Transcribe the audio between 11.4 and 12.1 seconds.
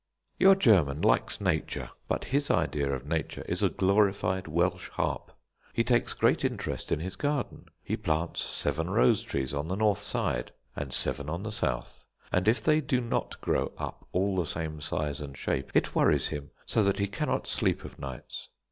the south,